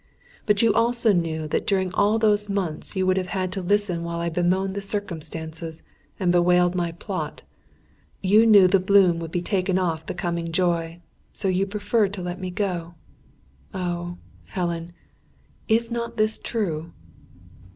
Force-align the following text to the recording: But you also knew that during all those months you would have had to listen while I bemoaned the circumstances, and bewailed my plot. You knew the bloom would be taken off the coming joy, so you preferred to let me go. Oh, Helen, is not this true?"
But 0.47 0.63
you 0.63 0.73
also 0.73 1.13
knew 1.13 1.47
that 1.49 1.67
during 1.67 1.93
all 1.93 2.17
those 2.17 2.49
months 2.49 2.95
you 2.95 3.05
would 3.05 3.17
have 3.17 3.27
had 3.37 3.51
to 3.51 3.61
listen 3.61 4.03
while 4.03 4.19
I 4.19 4.29
bemoaned 4.29 4.73
the 4.73 4.81
circumstances, 4.81 5.83
and 6.19 6.31
bewailed 6.31 6.73
my 6.73 6.93
plot. 6.93 7.43
You 8.19 8.47
knew 8.47 8.67
the 8.67 8.79
bloom 8.79 9.19
would 9.19 9.29
be 9.29 9.43
taken 9.43 9.77
off 9.77 10.07
the 10.07 10.15
coming 10.15 10.51
joy, 10.51 11.01
so 11.33 11.49
you 11.49 11.67
preferred 11.67 12.13
to 12.13 12.23
let 12.23 12.39
me 12.39 12.49
go. 12.49 12.95
Oh, 13.75 14.17
Helen, 14.45 14.93
is 15.67 15.91
not 15.91 16.17
this 16.17 16.39
true?" 16.39 16.93